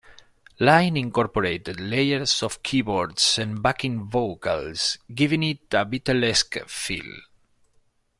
Lynne 0.59 0.97
incorporated 0.97 1.79
layers 1.79 2.41
of 2.41 2.63
keyboards 2.63 3.37
and 3.37 3.61
backing 3.61 4.03
vocals, 4.03 4.97
giving 5.13 5.43
it 5.43 5.61
a 5.73 5.85
Beatlesque 5.85 6.67
feel. 6.67 7.19